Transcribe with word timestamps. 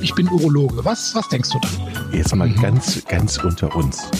ich 0.00 0.14
bin 0.14 0.28
Urologe. 0.28 0.84
Was, 0.84 1.14
was 1.14 1.28
denkst 1.28 1.50
du 1.50 1.58
da? 1.60 1.68
Jetzt 2.16 2.34
mal 2.34 2.48
mhm. 2.48 2.60
ganz, 2.60 3.04
ganz 3.06 3.38
unter 3.38 3.74
uns. 3.74 4.10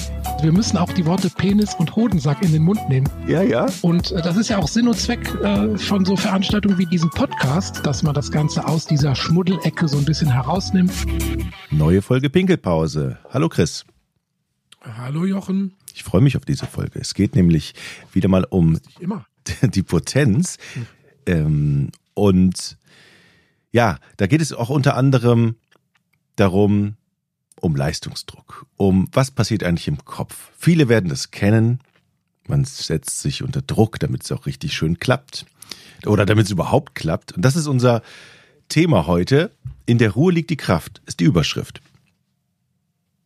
Wir 0.43 0.53
müssen 0.53 0.77
auch 0.77 0.93
die 0.93 1.04
Worte 1.04 1.30
Penis 1.30 1.74
und 1.74 1.96
Hodensack 1.96 2.43
in 2.43 2.53
den 2.53 2.62
Mund 2.62 2.88
nehmen. 2.88 3.08
Ja, 3.27 3.43
ja. 3.43 3.66
Und 3.83 4.12
äh, 4.12 4.22
das 4.22 4.37
ist 4.37 4.49
ja 4.49 4.59
auch 4.59 4.69
Sinn 4.69 4.88
und 4.88 4.96
Zweck 4.96 5.35
äh, 5.43 5.77
von 5.79 6.04
so 6.04 6.17
Veranstaltungen 6.17 6.79
wie 6.79 6.87
diesem 6.87 7.11
Podcast, 7.11 7.85
dass 7.85 8.03
man 8.03 8.14
das 8.14 8.30
Ganze 8.30 8.67
aus 8.67 8.87
dieser 8.87 9.14
Schmuddelecke 9.14 9.88
so 9.88 9.99
ein 9.99 10.04
bisschen 10.04 10.33
herausnimmt. 10.33 10.93
Neue 11.70 12.02
Folge 12.02 12.30
Pinkelpause. 12.30 13.18
Hallo 13.30 13.48
Chris. 13.48 13.84
Hallo 14.82 15.24
Jochen. 15.24 15.74
Ich 15.95 16.04
freue 16.04 16.20
mich 16.20 16.36
auf 16.36 16.45
diese 16.45 16.66
Folge. 16.66 17.00
Es 17.00 17.14
geht 17.14 17.34
nämlich 17.34 17.74
wieder 18.12 18.29
mal 18.29 18.45
um 18.48 18.79
die 19.62 19.82
Potenz. 19.82 20.58
Hm. 20.74 20.86
Ähm, 21.26 21.88
und 22.14 22.79
ja, 23.72 23.98
da 24.16 24.26
geht 24.26 24.40
es 24.40 24.52
auch 24.52 24.70
unter 24.70 24.96
anderem 24.96 25.56
darum, 26.41 26.97
um 27.60 27.77
Leistungsdruck, 27.77 28.66
um 28.77 29.09
was 29.12 29.30
passiert 29.30 29.65
eigentlich 29.65 29.88
im 29.88 30.05
Kopf. 30.05 30.51
Viele 30.56 30.88
werden 30.88 31.11
das 31.11 31.30
kennen. 31.30 31.80
Man 32.47 32.64
setzt 32.64 33.20
sich 33.20 33.42
unter 33.42 33.62
Druck, 33.62 33.98
damit 33.98 34.24
es 34.24 34.33
auch 34.33 34.47
richtig 34.47 34.74
schön 34.74 34.98
klappt. 34.98 35.47
Oder 36.06 36.24
damit 36.24 36.47
es 36.47 36.52
überhaupt 36.52 36.95
klappt. 36.95 37.33
Und 37.33 37.45
das 37.45 37.56
ist 37.56 37.66
unser 37.66 38.02
Thema 38.69 39.06
heute. 39.06 39.51
In 39.87 39.98
der 39.98 40.12
Ruhe 40.12 40.33
liegt 40.33 40.51
die 40.51 40.56
Kraft, 40.56 41.02
ist 41.06 41.20
die 41.20 41.24
Überschrift. 41.24 41.80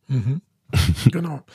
Mhm. 0.07 0.41
genau. 1.11 1.45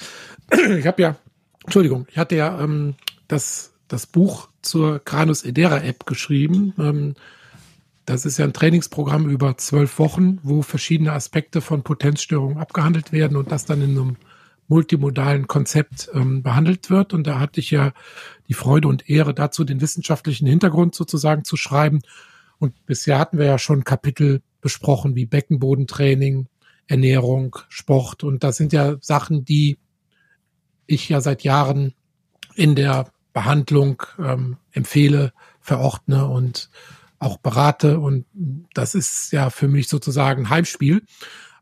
Ich 0.51 0.87
habe 0.87 1.03
ja, 1.03 1.17
Entschuldigung, 1.65 2.07
ich 2.11 2.19
hatte 2.19 2.37
ja 2.37 2.61
ähm, 2.61 2.95
das, 3.27 3.73
das 3.89 4.07
Buch 4.07 4.49
zur 4.63 5.01
Granus 5.01 5.45
Edera 5.45 5.81
App 5.81 6.07
geschrieben. 6.07 6.73
Ähm, 6.79 7.15
das 8.09 8.25
ist 8.25 8.39
ja 8.39 8.47
ein 8.47 8.55
Trainingsprogramm 8.55 9.29
über 9.29 9.59
zwölf 9.59 9.99
Wochen, 9.99 10.39
wo 10.43 10.63
verschiedene 10.63 11.13
Aspekte 11.13 11.61
von 11.61 11.83
Potenzstörungen 11.83 12.57
abgehandelt 12.57 13.13
werden 13.13 13.37
und 13.37 13.53
das 13.53 13.67
dann 13.67 13.83
in 13.83 13.91
einem 13.91 14.17
multimodalen 14.67 15.47
Konzept 15.47 16.11
ähm, 16.15 16.43
behandelt 16.43 16.89
wird. 16.89 17.13
Und 17.13 17.27
da 17.27 17.39
hatte 17.39 17.61
ich 17.61 17.71
ja 17.71 17.93
die 18.49 18.55
Freude 18.55 18.89
und 18.89 19.11
Ehre 19.11 19.35
dazu, 19.35 19.63
den 19.65 19.81
wissenschaftlichen 19.83 20.47
Hintergrund 20.47 20.95
sozusagen 20.95 21.45
zu 21.45 21.57
schreiben. 21.57 22.01
Und 22.59 22.87
bisher 22.87 23.19
hatten 23.19 23.39
wir 23.39 23.47
ja 23.47 23.59
schon 23.59 23.85
Kapitel 23.85 24.43
besprochen 24.61 25.15
wie 25.15 25.27
Beckenbodentraining, 25.27 26.47
Ernährung, 26.87 27.57
Sport. 27.69 28.25
Und 28.25 28.43
das 28.43 28.57
sind 28.57 28.73
ja 28.73 28.97
Sachen, 29.01 29.45
die 29.45 29.79
ich 30.87 31.11
ja 31.11 31.21
seit 31.21 31.43
Jahren 31.43 31.93
in 32.55 32.75
der 32.75 33.11
Behandlung 33.35 34.03
ähm, 34.19 34.57
empfehle, 34.73 35.33
verordne 35.61 36.27
und 36.27 36.71
auch 37.19 37.39
berate 37.39 37.99
und 37.99 38.27
das 38.75 38.95
ist 38.95 39.33
ja 39.33 39.51
für 39.51 39.69
mich 39.69 39.89
sozusagen 39.89 40.51
Heimspiel. 40.51 41.03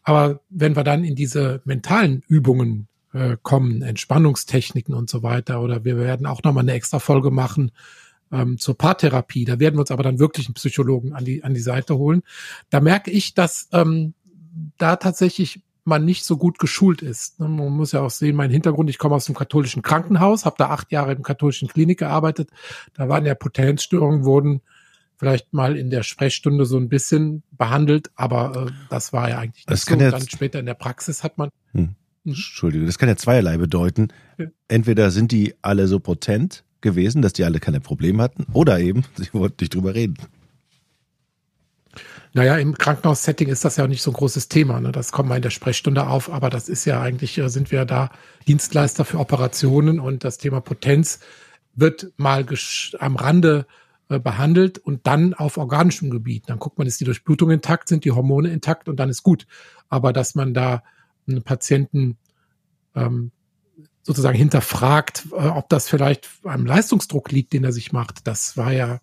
Aber 0.02 0.40
wenn 0.50 0.76
wir 0.76 0.84
dann 0.84 1.02
in 1.02 1.16
diese 1.16 1.62
mentalen 1.64 2.22
Übungen 2.28 2.88
äh, 3.12 3.36
kommen, 3.42 3.82
Entspannungstechniken 3.82 4.94
und 4.94 5.10
so 5.10 5.22
weiter, 5.22 5.60
oder 5.62 5.84
wir 5.84 5.96
werden 5.96 6.26
auch 6.26 6.42
nochmal 6.42 6.62
eine 6.62 6.74
extra 6.74 6.98
Folge 6.98 7.30
machen 7.30 7.72
ähm, 8.30 8.58
zur 8.58 8.76
Paartherapie, 8.76 9.44
da 9.44 9.58
werden 9.58 9.76
wir 9.76 9.80
uns 9.80 9.90
aber 9.90 10.02
dann 10.02 10.18
wirklich 10.18 10.46
einen 10.46 10.54
Psychologen 10.54 11.12
an 11.12 11.24
die, 11.24 11.42
an 11.42 11.54
die 11.54 11.60
Seite 11.60 11.96
holen. 11.96 12.22
Da 12.70 12.80
merke 12.80 13.10
ich, 13.10 13.34
dass 13.34 13.68
ähm, 13.72 14.14
da 14.78 14.96
tatsächlich 14.96 15.62
man 15.86 16.04
nicht 16.04 16.24
so 16.24 16.36
gut 16.36 16.58
geschult 16.58 17.00
ist. 17.00 17.38
Man 17.38 17.72
muss 17.72 17.92
ja 17.92 18.02
auch 18.02 18.10
sehen, 18.10 18.36
mein 18.36 18.50
Hintergrund, 18.50 18.90
ich 18.90 18.98
komme 18.98 19.14
aus 19.14 19.26
dem 19.26 19.36
katholischen 19.36 19.82
Krankenhaus, 19.82 20.44
habe 20.44 20.56
da 20.58 20.68
acht 20.70 20.90
Jahre 20.90 21.12
im 21.12 21.22
katholischen 21.22 21.68
Klinik 21.68 22.00
gearbeitet. 22.00 22.50
Da 22.94 23.08
waren 23.08 23.24
ja 23.24 23.34
Potenzstörungen, 23.34 24.24
wurden 24.24 24.62
vielleicht 25.16 25.52
mal 25.52 25.76
in 25.76 25.90
der 25.90 26.02
Sprechstunde 26.02 26.66
so 26.66 26.76
ein 26.76 26.88
bisschen 26.88 27.42
behandelt, 27.52 28.10
aber 28.14 28.66
äh, 28.68 28.72
das 28.90 29.12
war 29.12 29.28
ja 29.28 29.38
eigentlich 29.38 29.64
das 29.66 29.82
so. 29.82 29.94
Ja 29.94 30.10
dann 30.10 30.28
später 30.28 30.58
in 30.58 30.66
der 30.66 30.74
Praxis 30.74 31.24
hat 31.24 31.38
man. 31.38 31.50
Hm. 31.72 31.82
Mhm. 31.82 32.32
Entschuldige, 32.32 32.86
das 32.86 32.98
kann 32.98 33.08
ja 33.08 33.16
zweierlei 33.16 33.56
bedeuten. 33.56 34.08
Entweder 34.68 35.10
sind 35.10 35.32
die 35.32 35.54
alle 35.62 35.86
so 35.86 36.00
potent 36.00 36.64
gewesen, 36.80 37.22
dass 37.22 37.32
die 37.32 37.44
alle 37.44 37.60
keine 37.60 37.80
Probleme 37.80 38.22
hatten, 38.22 38.46
oder 38.52 38.78
eben, 38.80 39.04
sie 39.16 39.32
wollten 39.32 39.56
nicht 39.60 39.74
drüber 39.74 39.94
reden. 39.94 40.16
Naja, 42.34 42.58
im 42.58 42.76
Krankenhaussetting 42.76 43.48
ist 43.48 43.64
das 43.64 43.76
ja 43.76 43.86
nicht 43.86 44.02
so 44.02 44.10
ein 44.10 44.14
großes 44.14 44.48
Thema. 44.48 44.78
Ne? 44.78 44.92
Das 44.92 45.10
kommt 45.10 45.30
mal 45.30 45.36
in 45.36 45.42
der 45.42 45.50
Sprechstunde 45.50 46.06
auf, 46.06 46.30
aber 46.30 46.50
das 46.50 46.68
ist 46.68 46.84
ja 46.84 47.00
eigentlich, 47.00 47.38
äh, 47.38 47.48
sind 47.48 47.70
wir 47.70 47.86
da 47.86 48.10
Dienstleister 48.46 49.06
für 49.06 49.18
Operationen 49.18 49.98
und 49.98 50.22
das 50.22 50.36
Thema 50.36 50.60
Potenz 50.60 51.20
wird 51.74 52.12
mal 52.18 52.44
am 52.98 53.16
Rande 53.16 53.60
äh, 53.60 53.85
behandelt 54.08 54.78
und 54.78 55.06
dann 55.06 55.34
auf 55.34 55.56
organischem 55.56 56.10
Gebiet. 56.10 56.44
Dann 56.48 56.58
guckt 56.58 56.78
man, 56.78 56.86
ist 56.86 57.00
die 57.00 57.04
Durchblutung 57.04 57.50
intakt, 57.50 57.88
sind 57.88 58.04
die 58.04 58.12
Hormone 58.12 58.50
intakt 58.50 58.88
und 58.88 58.96
dann 59.00 59.10
ist 59.10 59.22
gut. 59.22 59.46
Aber 59.88 60.12
dass 60.12 60.34
man 60.34 60.54
da 60.54 60.82
einen 61.26 61.42
Patienten 61.42 62.16
ähm, 62.94 63.32
sozusagen 64.02 64.38
hinterfragt, 64.38 65.26
äh, 65.32 65.48
ob 65.48 65.68
das 65.68 65.88
vielleicht 65.88 66.28
am 66.44 66.64
Leistungsdruck 66.64 67.32
liegt, 67.32 67.52
den 67.52 67.64
er 67.64 67.72
sich 67.72 67.92
macht, 67.92 68.26
das 68.26 68.56
war 68.56 68.72
ja 68.72 69.00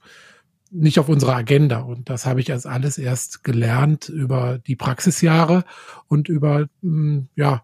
nicht 0.72 1.00
auf 1.00 1.10
unserer 1.10 1.36
Agenda. 1.36 1.80
Und 1.80 2.10
das 2.10 2.26
habe 2.26 2.40
ich 2.40 2.52
als 2.52 2.66
alles 2.66 2.98
erst 2.98 3.44
gelernt 3.44 4.10
über 4.10 4.60
die 4.60 4.76
Praxisjahre 4.76 5.66
und 6.08 6.30
über 6.30 6.68
hm, 6.82 7.28
ja, 7.36 7.64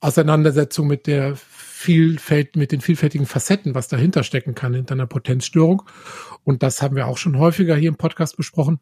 Auseinandersetzung 0.00 0.86
mit 0.86 1.06
der 1.06 1.36
Vielfalt, 1.36 2.56
mit 2.56 2.72
den 2.72 2.80
vielfältigen 2.80 3.26
Facetten, 3.26 3.74
was 3.74 3.88
dahinter 3.88 4.22
stecken 4.22 4.54
kann 4.54 4.74
hinter 4.74 4.94
einer 4.94 5.06
Potenzstörung. 5.06 5.82
Und 6.44 6.62
das 6.62 6.82
haben 6.82 6.96
wir 6.96 7.06
auch 7.06 7.18
schon 7.18 7.38
häufiger 7.38 7.76
hier 7.76 7.88
im 7.88 7.96
Podcast 7.96 8.36
besprochen. 8.36 8.80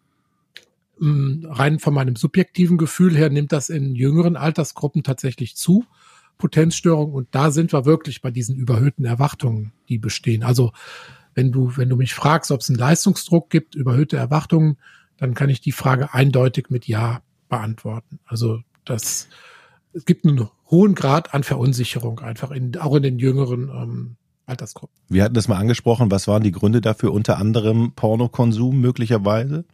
Mm, 0.98 1.46
rein 1.46 1.78
von 1.78 1.94
meinem 1.94 2.16
subjektiven 2.16 2.78
Gefühl 2.78 3.16
her 3.16 3.30
nimmt 3.30 3.52
das 3.52 3.68
in 3.68 3.94
jüngeren 3.94 4.36
Altersgruppen 4.36 5.02
tatsächlich 5.02 5.56
zu, 5.56 5.84
Potenzstörung. 6.38 7.12
Und 7.12 7.28
da 7.32 7.50
sind 7.50 7.72
wir 7.72 7.84
wirklich 7.84 8.22
bei 8.22 8.30
diesen 8.30 8.56
überhöhten 8.56 9.04
Erwartungen, 9.04 9.72
die 9.88 9.98
bestehen. 9.98 10.42
Also 10.42 10.72
wenn 11.34 11.52
du, 11.52 11.76
wenn 11.76 11.88
du 11.88 11.96
mich 11.96 12.14
fragst, 12.14 12.50
ob 12.50 12.60
es 12.60 12.68
einen 12.68 12.78
Leistungsdruck 12.78 13.50
gibt, 13.50 13.74
überhöhte 13.74 14.16
Erwartungen, 14.16 14.78
dann 15.16 15.34
kann 15.34 15.50
ich 15.50 15.60
die 15.60 15.72
Frage 15.72 16.14
eindeutig 16.14 16.70
mit 16.70 16.86
Ja 16.86 17.22
beantworten. 17.48 18.20
Also 18.24 18.60
das, 18.84 19.28
es 19.94 20.04
gibt 20.04 20.26
einen 20.26 20.48
hohen 20.70 20.94
Grad 20.94 21.34
an 21.34 21.44
Verunsicherung 21.44 22.20
einfach 22.20 22.50
in, 22.50 22.76
auch 22.78 22.94
in 22.94 23.02
den 23.02 23.18
jüngeren 23.18 23.68
ähm, 23.68 24.16
Altersgruppen. 24.46 24.94
Wir 25.08 25.24
hatten 25.24 25.34
das 25.34 25.48
mal 25.48 25.56
angesprochen. 25.56 26.10
Was 26.10 26.28
waren 26.28 26.42
die 26.42 26.52
Gründe 26.52 26.80
dafür? 26.80 27.12
Unter 27.12 27.38
anderem 27.38 27.92
Pornokonsum 27.92 28.80
möglicherweise? 28.80 29.64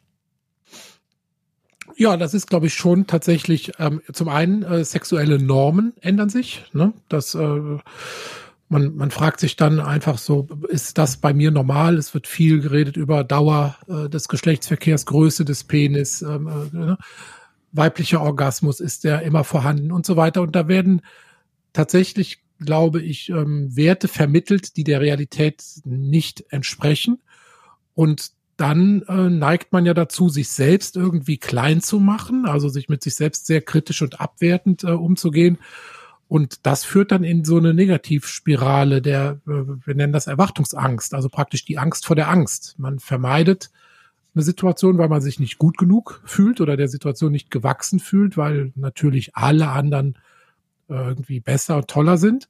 Ja, 1.97 2.17
das 2.17 2.35
ist, 2.35 2.47
glaube 2.47 2.67
ich, 2.67 2.75
schon 2.75 3.07
tatsächlich 3.07 3.73
ähm, 3.79 4.01
zum 4.13 4.29
einen 4.29 4.63
äh, 4.63 4.85
sexuelle 4.85 5.39
Normen 5.39 5.93
ändern 6.01 6.29
sich. 6.29 6.65
Ne? 6.73 6.93
Das 7.09 7.35
äh, 7.35 7.79
man, 8.71 8.95
man 8.95 9.11
fragt 9.11 9.41
sich 9.41 9.57
dann 9.57 9.81
einfach 9.81 10.17
so, 10.17 10.47
ist 10.69 10.97
das 10.97 11.17
bei 11.17 11.35
mir 11.35 11.51
normal? 11.51 11.99
Es 11.99 12.15
wird 12.15 12.29
viel 12.29 12.61
geredet 12.61 12.97
über 12.97 13.25
Dauer 13.25 13.77
äh, 13.89 14.09
des 14.09 14.29
Geschlechtsverkehrs, 14.29 15.07
Größe 15.07 15.45
des 15.45 15.65
Penis. 15.65 16.23
Ähm, 16.23 16.47
äh, 16.47 16.77
ne? 16.77 16.99
Weiblicher 17.73 18.21
Orgasmus 18.21 18.81
ist 18.81 19.05
der 19.05 19.23
immer 19.23 19.45
vorhanden 19.45 19.93
und 19.93 20.07
so 20.07 20.17
weiter. 20.17 20.43
Und 20.43 20.57
da 20.57 20.69
werden 20.69 21.03
tatsächlich, 21.73 22.43
glaube 22.59 23.01
ich, 23.01 23.31
ähm, 23.31 23.75
Werte 23.75 24.09
vermittelt, 24.09 24.77
die 24.77 24.85
der 24.85 25.01
Realität 25.01 25.63
nicht 25.85 26.45
entsprechen. 26.51 27.21
Und 27.95 28.33
dann 28.57 29.03
äh, 29.09 29.31
neigt 29.31 29.73
man 29.73 29.87
ja 29.87 29.95
dazu, 29.95 30.29
sich 30.29 30.51
selbst 30.51 30.97
irgendwie 30.97 31.39
klein 31.39 31.81
zu 31.81 31.99
machen, 31.99 32.45
also 32.45 32.69
sich 32.69 32.89
mit 32.89 33.03
sich 33.03 33.15
selbst 33.15 33.47
sehr 33.47 33.63
kritisch 33.63 34.03
und 34.03 34.21
abwertend 34.21 34.85
äh, 34.85 34.91
umzugehen. 34.91 35.59
Und 36.29 36.67
das 36.67 36.85
führt 36.85 37.11
dann 37.11 37.25
in 37.25 37.45
so 37.45 37.57
eine 37.57 37.73
Negativspirale 37.73 39.01
der, 39.01 39.41
äh, 39.47 39.51
wir 39.87 39.95
nennen 39.95 40.13
das 40.13 40.27
Erwartungsangst, 40.27 41.15
also 41.15 41.29
praktisch 41.29 41.65
die 41.65 41.79
Angst 41.79 42.05
vor 42.07 42.17
der 42.17 42.29
Angst. 42.29 42.75
Man 42.79 42.99
vermeidet 42.99 43.71
eine 44.35 44.45
Situation, 44.45 44.99
weil 44.99 45.09
man 45.09 45.21
sich 45.21 45.41
nicht 45.41 45.59
gut 45.59 45.79
genug 45.79 46.23
fühlt 46.25 46.61
oder 46.61 46.77
der 46.77 46.89
Situation 46.89 47.33
nicht 47.33 47.51
gewachsen 47.51 47.99
fühlt, 47.99 48.37
weil 48.37 48.73
natürlich 48.75 49.37
alle 49.37 49.69
anderen 49.69 50.17
äh, 50.89 50.95
irgendwie 50.95 51.41
besser 51.41 51.77
und 51.77 51.89
toller 51.89 52.17
sind. 52.17 52.49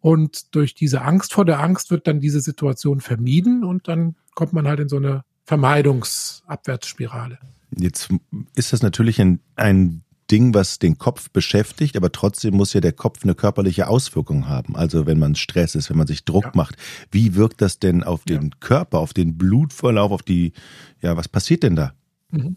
Und 0.00 0.54
durch 0.54 0.74
diese 0.74 1.02
Angst 1.02 1.34
vor 1.34 1.44
der 1.44 1.60
Angst 1.60 1.90
wird 1.90 2.06
dann 2.06 2.20
diese 2.20 2.40
Situation 2.40 3.00
vermieden 3.00 3.64
und 3.64 3.86
dann 3.88 4.16
kommt 4.34 4.52
man 4.54 4.66
halt 4.66 4.80
in 4.80 4.88
so 4.88 4.96
eine 4.96 5.24
Vermeidungsabwärtsspirale. 5.44 7.38
Jetzt 7.76 8.08
ist 8.54 8.72
das 8.72 8.82
natürlich 8.82 9.20
ein, 9.20 9.40
ein 9.56 10.02
Ding, 10.30 10.54
was 10.54 10.78
den 10.78 10.98
Kopf 10.98 11.30
beschäftigt, 11.30 11.96
aber 11.96 12.12
trotzdem 12.12 12.54
muss 12.54 12.72
ja 12.72 12.80
der 12.80 12.92
Kopf 12.92 13.24
eine 13.24 13.34
körperliche 13.34 13.88
Auswirkung 13.88 14.48
haben. 14.48 14.76
Also 14.76 15.06
wenn 15.06 15.18
man 15.18 15.34
Stress 15.34 15.74
ist, 15.74 15.90
wenn 15.90 15.98
man 15.98 16.06
sich 16.06 16.24
Druck 16.24 16.44
ja. 16.44 16.52
macht, 16.54 16.76
wie 17.10 17.34
wirkt 17.34 17.60
das 17.60 17.78
denn 17.78 18.04
auf 18.04 18.24
den 18.24 18.42
ja. 18.42 18.50
Körper, 18.60 18.98
auf 18.98 19.12
den 19.12 19.36
Blutverlauf, 19.36 20.12
auf 20.12 20.22
die, 20.22 20.52
ja, 21.00 21.16
was 21.16 21.28
passiert 21.28 21.62
denn 21.62 21.76
da? 21.76 21.94
Mhm. 22.30 22.56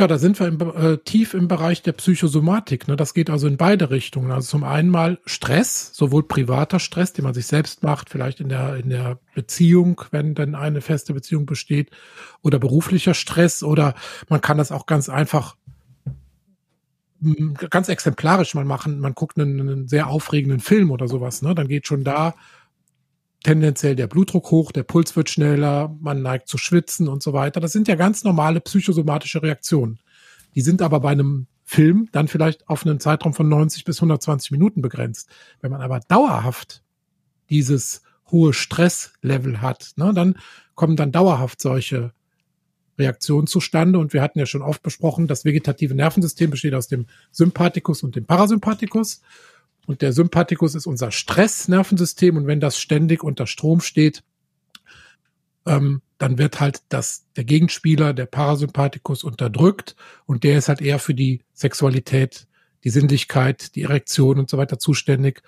Ja, 0.00 0.06
da 0.06 0.16
sind 0.16 0.40
wir 0.40 0.46
im, 0.46 0.60
äh, 0.60 0.96
tief 0.98 1.34
im 1.34 1.46
Bereich 1.46 1.82
der 1.82 1.92
Psychosomatik. 1.92 2.88
Ne? 2.88 2.96
Das 2.96 3.12
geht 3.12 3.28
also 3.28 3.46
in 3.46 3.58
beide 3.58 3.90
Richtungen. 3.90 4.30
Also 4.30 4.48
zum 4.48 4.64
einen 4.64 4.88
mal 4.88 5.18
Stress, 5.26 5.90
sowohl 5.92 6.22
privater 6.22 6.78
Stress, 6.78 7.12
den 7.12 7.24
man 7.24 7.34
sich 7.34 7.46
selbst 7.46 7.82
macht, 7.82 8.08
vielleicht 8.08 8.40
in 8.40 8.48
der, 8.48 8.76
in 8.76 8.88
der 8.88 9.18
Beziehung, 9.34 10.00
wenn 10.10 10.34
denn 10.34 10.54
eine 10.54 10.80
feste 10.80 11.12
Beziehung 11.12 11.44
besteht, 11.44 11.90
oder 12.40 12.58
beruflicher 12.58 13.12
Stress, 13.12 13.62
oder 13.62 13.94
man 14.30 14.40
kann 14.40 14.56
das 14.56 14.72
auch 14.72 14.86
ganz 14.86 15.10
einfach 15.10 15.56
ganz 17.70 17.88
exemplarisch 17.88 18.54
mal 18.54 18.64
machen, 18.64 19.00
man 19.00 19.14
guckt 19.14 19.38
einen, 19.38 19.60
einen 19.60 19.88
sehr 19.88 20.08
aufregenden 20.08 20.60
Film 20.60 20.90
oder 20.90 21.08
sowas, 21.08 21.42
ne? 21.42 21.54
Dann 21.54 21.68
geht 21.68 21.86
schon 21.86 22.04
da 22.04 22.34
tendenziell 23.42 23.96
der 23.96 24.06
Blutdruck 24.06 24.50
hoch, 24.50 24.72
der 24.72 24.82
Puls 24.82 25.16
wird 25.16 25.30
schneller, 25.30 25.96
man 26.00 26.22
neigt 26.22 26.48
zu 26.48 26.58
schwitzen 26.58 27.08
und 27.08 27.22
so 27.22 27.32
weiter. 27.32 27.60
Das 27.60 27.72
sind 27.72 27.88
ja 27.88 27.94
ganz 27.94 28.24
normale 28.24 28.60
psychosomatische 28.60 29.42
Reaktionen. 29.42 29.98
Die 30.54 30.60
sind 30.60 30.82
aber 30.82 31.00
bei 31.00 31.10
einem 31.10 31.46
Film 31.64 32.08
dann 32.12 32.28
vielleicht 32.28 32.68
auf 32.68 32.84
einen 32.84 33.00
Zeitraum 33.00 33.32
von 33.32 33.48
90 33.48 33.84
bis 33.84 33.98
120 33.98 34.50
Minuten 34.50 34.82
begrenzt. 34.82 35.30
Wenn 35.60 35.70
man 35.70 35.80
aber 35.80 36.00
dauerhaft 36.00 36.82
dieses 37.48 38.02
hohe 38.30 38.52
Stresslevel 38.52 39.60
hat, 39.60 39.92
ne, 39.96 40.12
dann 40.12 40.36
kommen 40.74 40.96
dann 40.96 41.12
dauerhaft 41.12 41.60
solche 41.60 42.12
Reaktionen 43.00 43.46
zustande. 43.46 43.98
Und 43.98 44.12
wir 44.12 44.22
hatten 44.22 44.38
ja 44.38 44.46
schon 44.46 44.62
oft 44.62 44.82
besprochen, 44.82 45.26
das 45.26 45.44
vegetative 45.44 45.94
Nervensystem 45.94 46.50
besteht 46.50 46.74
aus 46.74 46.86
dem 46.86 47.06
Sympathikus 47.32 48.02
und 48.02 48.14
dem 48.14 48.26
Parasympathikus. 48.26 49.22
Und 49.86 50.02
der 50.02 50.12
Sympathikus 50.12 50.74
ist 50.76 50.86
unser 50.86 51.10
Stressnervensystem. 51.10 52.36
Und 52.36 52.46
wenn 52.46 52.60
das 52.60 52.78
ständig 52.78 53.24
unter 53.24 53.46
Strom 53.46 53.80
steht, 53.80 54.22
ähm, 55.66 56.02
dann 56.18 56.38
wird 56.38 56.60
halt 56.60 56.82
das, 56.90 57.24
der 57.36 57.44
Gegenspieler, 57.44 58.12
der 58.12 58.26
Parasympathikus 58.26 59.24
unterdrückt. 59.24 59.96
Und 60.26 60.44
der 60.44 60.58
ist 60.58 60.68
halt 60.68 60.80
eher 60.80 60.98
für 60.98 61.14
die 61.14 61.42
Sexualität, 61.54 62.46
die 62.84 62.90
Sinnlichkeit, 62.90 63.74
die 63.74 63.82
Erektion 63.82 64.38
und 64.38 64.48
so 64.48 64.58
weiter 64.58 64.78
zuständig. 64.78 65.42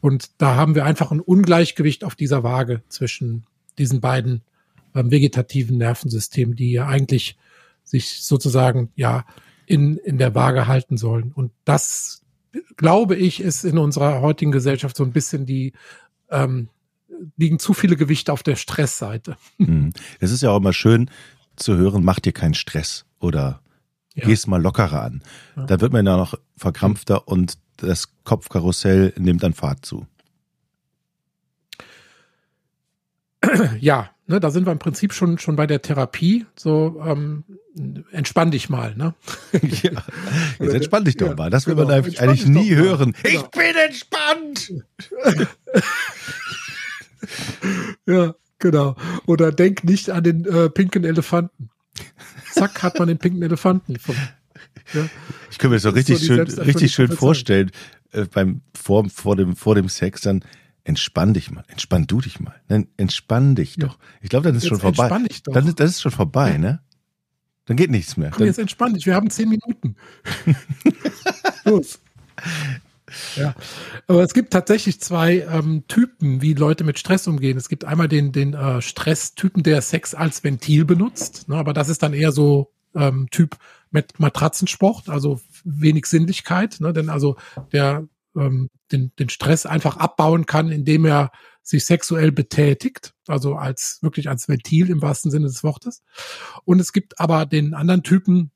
Und 0.00 0.30
da 0.38 0.56
haben 0.56 0.74
wir 0.74 0.84
einfach 0.84 1.10
ein 1.10 1.20
Ungleichgewicht 1.20 2.04
auf 2.04 2.14
dieser 2.14 2.42
Waage 2.42 2.82
zwischen 2.88 3.46
diesen 3.78 4.00
beiden 4.00 4.42
ähm, 4.96 5.10
vegetativen 5.10 5.76
Nervensystemen, 5.78 6.56
die 6.56 6.72
ja 6.72 6.86
eigentlich 6.86 7.36
sich 7.84 8.22
sozusagen 8.22 8.90
ja 8.96 9.24
in, 9.66 9.96
in 9.98 10.18
der 10.18 10.34
Waage 10.34 10.66
halten 10.66 10.96
sollen. 10.96 11.32
Und 11.32 11.52
das 11.64 12.22
glaube 12.76 13.16
ich, 13.16 13.40
ist 13.40 13.64
in 13.64 13.78
unserer 13.78 14.20
heutigen 14.22 14.52
Gesellschaft 14.52 14.96
so 14.96 15.04
ein 15.04 15.12
bisschen 15.12 15.46
die, 15.46 15.72
ähm, 16.30 16.68
liegen 17.36 17.58
zu 17.58 17.74
viele 17.74 17.96
Gewichte 17.96 18.32
auf 18.32 18.42
der 18.42 18.56
Stressseite. 18.56 19.36
Hm. 19.58 19.92
Es 20.20 20.32
ist 20.32 20.42
ja 20.42 20.50
auch 20.50 20.58
immer 20.58 20.72
schön 20.72 21.10
zu 21.56 21.76
hören, 21.76 22.04
mach 22.04 22.20
dir 22.20 22.32
keinen 22.32 22.54
Stress 22.54 23.04
oder 23.20 23.60
ja. 24.14 24.24
geh's 24.24 24.46
mal 24.46 24.60
lockerer 24.60 25.02
an. 25.02 25.22
Ja. 25.56 25.66
Da 25.66 25.80
wird 25.80 25.92
man 25.92 26.06
ja 26.06 26.16
noch 26.16 26.34
verkrampfter 26.56 27.28
und 27.28 27.58
das 27.76 28.08
Kopfkarussell 28.24 29.12
nimmt 29.18 29.44
an 29.44 29.52
Fahrt 29.52 29.84
zu. 29.84 30.06
Ja, 33.78 34.10
ne, 34.26 34.40
da 34.40 34.50
sind 34.50 34.66
wir 34.66 34.72
im 34.72 34.78
Prinzip 34.78 35.12
schon, 35.12 35.38
schon 35.38 35.56
bei 35.56 35.66
der 35.66 35.82
Therapie. 35.82 36.46
So, 36.56 37.02
ähm, 37.04 37.44
entspann 38.12 38.50
dich 38.50 38.68
mal, 38.68 38.94
ne? 38.96 39.14
ja, 39.82 40.02
jetzt 40.58 40.74
entspann 40.74 41.04
dich 41.04 41.16
doch 41.16 41.28
ja, 41.28 41.34
mal. 41.34 41.50
Das 41.50 41.66
will 41.66 41.74
genau, 41.74 41.88
man 41.88 41.96
eigentlich, 41.96 42.20
eigentlich 42.20 42.46
nie 42.46 42.74
hören. 42.74 43.14
Genau. 43.22 43.40
Ich 43.40 43.46
bin 43.48 43.76
entspannt! 43.76 44.72
ja, 48.06 48.34
genau. 48.58 48.96
Oder 49.26 49.52
denk 49.52 49.84
nicht 49.84 50.10
an 50.10 50.24
den 50.24 50.44
äh, 50.44 50.70
pinken 50.70 51.04
Elefanten. 51.04 51.70
Zack, 52.52 52.82
hat 52.82 52.98
man 52.98 53.08
den 53.08 53.18
pinken 53.18 53.42
Elefanten. 53.42 53.98
Vom, 53.98 54.16
ja. 54.94 55.08
Ich 55.50 55.58
könnte 55.58 55.70
mir 55.70 55.76
das 55.76 55.82
so 55.82 55.90
richtig 55.90 56.18
so 56.18 56.26
schön, 56.26 56.40
richtig 56.40 56.92
schön 56.92 57.12
vorstellen, 57.12 57.70
äh, 58.12 58.24
beim, 58.24 58.62
vor, 58.74 59.08
vor, 59.10 59.36
dem, 59.36 59.56
vor 59.56 59.74
dem 59.74 59.88
Sex 59.88 60.22
dann, 60.22 60.44
entspann 60.86 61.34
dich 61.34 61.50
mal, 61.50 61.64
entspann 61.68 62.06
du 62.06 62.20
dich 62.20 62.38
mal, 62.40 62.54
Nein, 62.68 62.88
entspann 62.96 63.56
dich 63.56 63.76
doch. 63.76 63.98
Ich 64.22 64.30
glaube, 64.30 64.44
dann 64.44 64.54
ist 64.54 64.62
jetzt 64.62 64.70
schon 64.70 64.80
vorbei. 64.80 65.04
Entspann 65.04 65.24
dich 65.24 65.42
doch. 65.42 65.52
Dann 65.52 65.66
ist, 65.66 65.80
das 65.80 65.90
ist 65.90 66.02
schon 66.02 66.12
vorbei, 66.12 66.58
ne? 66.58 66.80
Dann 67.66 67.76
geht 67.76 67.90
nichts 67.90 68.16
mehr. 68.16 68.30
Komm, 68.30 68.40
dann, 68.40 68.46
jetzt 68.46 68.58
entspann 68.58 68.94
dich, 68.94 69.06
wir 69.06 69.14
haben 69.14 69.28
zehn 69.28 69.48
Minuten. 69.48 69.96
Los. 71.64 71.98
Ja, 73.36 73.54
aber 74.06 74.22
es 74.22 74.34
gibt 74.34 74.52
tatsächlich 74.52 75.00
zwei 75.00 75.46
ähm, 75.50 75.84
Typen, 75.88 76.42
wie 76.42 76.54
Leute 76.54 76.84
mit 76.84 76.98
Stress 76.98 77.26
umgehen. 77.26 77.56
Es 77.56 77.68
gibt 77.68 77.84
einmal 77.84 78.08
den, 78.08 78.32
den 78.32 78.54
äh, 78.54 78.80
Stresstypen, 78.82 79.62
der 79.62 79.80
Sex 79.82 80.14
als 80.14 80.44
Ventil 80.44 80.84
benutzt, 80.84 81.48
ne, 81.48 81.56
aber 81.56 81.72
das 81.72 81.88
ist 81.88 82.02
dann 82.02 82.14
eher 82.14 82.32
so 82.32 82.72
ähm, 82.94 83.28
Typ 83.30 83.56
mit 83.90 84.18
Matratzensport, 84.18 85.08
also 85.08 85.40
wenig 85.64 86.06
Sinnlichkeit, 86.06 86.80
ne, 86.80 86.92
denn 86.92 87.08
also 87.08 87.36
der 87.72 88.06
ähm, 88.36 88.70
den, 88.92 89.12
den 89.18 89.28
Stress 89.28 89.66
einfach 89.66 89.96
abbauen 89.96 90.46
kann, 90.46 90.70
indem 90.70 91.04
er 91.04 91.30
sich 91.62 91.84
sexuell 91.84 92.30
betätigt, 92.30 93.14
also 93.26 93.56
als 93.56 93.98
wirklich 94.00 94.28
als 94.28 94.48
Ventil 94.48 94.88
im 94.90 95.02
wahrsten 95.02 95.30
Sinne 95.30 95.46
des 95.46 95.64
Wortes. 95.64 96.02
Und 96.64 96.80
es 96.80 96.92
gibt 96.92 97.18
aber 97.18 97.44
den 97.44 97.74
anderen 97.74 98.04
Typen, 98.04 98.52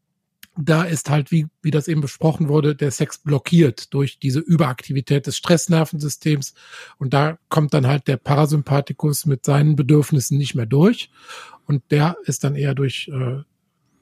da 0.57 0.83
ist 0.83 1.11
halt, 1.11 1.31
wie, 1.31 1.47
wie 1.63 1.71
das 1.71 1.89
eben 1.89 2.01
besprochen 2.01 2.49
wurde, 2.49 2.75
der 2.75 2.91
Sex 2.91 3.19
blockiert 3.19 3.95
durch 3.95 4.19
diese 4.19 4.41
Überaktivität 4.41 5.27
des 5.27 5.37
Stressnervensystems. 5.37 6.55
Und 6.99 7.15
da 7.15 7.39
kommt 7.49 7.73
dann 7.75 7.87
halt 7.87 8.09
der 8.09 8.17
Parasympathikus 8.17 9.27
mit 9.27 9.45
seinen 9.45 9.77
Bedürfnissen 9.77 10.39
nicht 10.39 10.55
mehr 10.55 10.67
durch. 10.67 11.11
Und 11.67 11.83
der 11.91 12.17
ist 12.25 12.45
dann 12.45 12.57
eher 12.57 12.75
durch, 12.75 13.09
äh, 13.09 13.43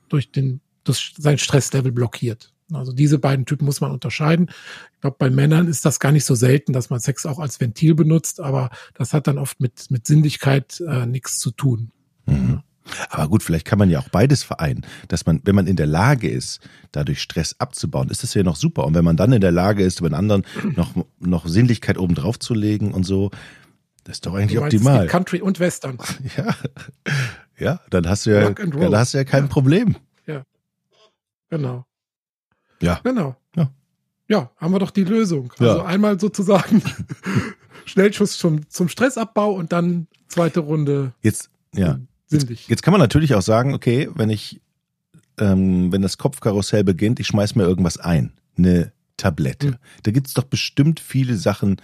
durch 0.09 0.33
den, 0.33 0.61
das, 0.85 1.13
sein 1.17 1.39
Stresslevel 1.39 1.93
blockiert. 1.93 2.53
Also 2.73 2.93
diese 2.93 3.19
beiden 3.19 3.47
Typen 3.47 3.65
muss 3.65 3.81
man 3.81 3.93
unterscheiden. 3.93 4.51
Ich 4.95 5.01
glaube, 5.01 5.17
bei 5.19 5.31
Männern 5.31 5.69
ist 5.69 5.85
das 5.85 6.01
gar 6.01 6.13
nicht 6.13 6.25
so 6.25 6.35
selten, 6.35 6.73
dass 6.73 6.91
man 6.91 7.01
Sex 7.01 7.25
auch 7.25 7.39
als 7.39 7.61
Ventil 7.61 7.95
benutzt, 7.95 8.41
aber 8.41 8.71
das 8.95 9.15
hat 9.15 9.27
dann 9.27 9.39
oft 9.39 9.61
mit, 9.61 9.91
mit 9.91 10.07
Sinnlichkeit 10.07 10.83
äh, 10.87 11.07
nichts 11.07 11.39
zu 11.39 11.51
tun. 11.51 11.91
Mhm. 12.27 12.63
Aber 13.11 13.29
gut, 13.29 13.43
vielleicht 13.43 13.67
kann 13.67 13.79
man 13.79 13.91
ja 13.91 13.99
auch 13.99 14.09
beides 14.09 14.43
vereinen, 14.43 14.87
dass 15.09 15.27
man, 15.27 15.41
wenn 15.45 15.55
man 15.55 15.67
in 15.67 15.77
der 15.77 15.87
Lage 15.87 16.29
ist, 16.29 16.61
dadurch 16.93 17.21
Stress 17.21 17.57
abzubauen, 17.59 18.09
ist 18.09 18.23
das 18.23 18.35
ja 18.35 18.43
noch 18.43 18.57
super. 18.57 18.85
Und 18.87 18.95
wenn 18.95 19.05
man 19.05 19.17
dann 19.17 19.33
in 19.33 19.41
der 19.41 19.53
Lage 19.53 19.83
ist, 19.83 20.01
über 20.01 20.09
den 20.09 20.15
anderen 20.15 20.45
noch, 20.75 20.95
noch 21.19 21.47
Sinnlichkeit 21.47 21.99
obendrauf 21.99 22.39
zu 22.39 22.55
legen 22.55 22.93
und 22.93 23.05
so, 23.05 23.31
das 24.05 24.17
ist 24.17 24.27
doch 24.27 24.35
eigentlich 24.35 24.59
meinst, 24.59 24.75
optimal. 24.75 25.07
Country 25.07 25.41
und 25.43 25.61
Western. 25.61 25.99
Ja. 26.37 26.55
Ja, 27.59 27.81
dann 27.91 28.09
hast 28.09 28.25
du 28.25 28.31
ja, 28.31 28.51
dann 28.51 28.97
hast 28.97 29.15
du 29.15 29.19
ja 29.19 29.25
kein 29.25 29.45
ja. 29.45 29.49
Problem. 29.49 29.97
Ja. 30.27 30.45
Genau. 31.51 31.88
Ja. 32.81 33.01
Genau. 33.03 33.37
Ja. 33.57 33.71
Ja, 34.29 34.51
haben 34.57 34.73
wir 34.73 34.79
doch 34.79 34.91
die 34.91 35.05
Lösung. 35.05 35.53
Also 35.59 35.79
ja. 35.79 35.85
einmal 35.85 36.21
sozusagen 36.21 36.83
Schnellschuss 37.87 38.39
zum, 38.39 38.69
zum 38.69 38.89
Stressabbau 38.89 39.53
und 39.53 39.73
dann 39.73 40.07
zweite 40.29 40.61
Runde. 40.61 41.13
Jetzt, 41.23 41.51
ja. 41.75 41.99
Jetzt, 42.31 42.49
jetzt 42.69 42.83
kann 42.83 42.93
man 42.93 43.01
natürlich 43.01 43.35
auch 43.35 43.43
sagen, 43.43 43.75
okay, 43.75 44.09
wenn 44.15 44.29
ich, 44.29 44.61
ähm, 45.39 45.91
wenn 45.91 46.03
das 46.03 46.19
Kopfkarussell 46.19 46.85
beginnt, 46.85 47.21
ich 47.21 47.27
schmeiß 47.27 47.55
mir 47.55 47.63
irgendwas 47.63 47.97
ein. 47.97 48.33
Eine 48.59 48.93
Tablette. 49.17 49.69
Mhm. 49.69 49.77
Da 50.03 50.11
gibt's 50.11 50.35
doch 50.35 50.45
bestimmt 50.45 51.01
viele 51.01 51.37
Sachen, 51.37 51.81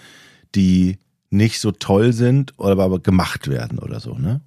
die 0.55 0.99
nicht 1.31 1.61
so 1.61 1.73
toll 1.73 2.13
sind, 2.13 2.53
oder 2.59 2.83
aber 2.83 3.01
gemacht 3.01 3.49
werden 3.49 3.79
oder 3.79 4.01
so, 4.01 4.17
ne? 4.17 4.43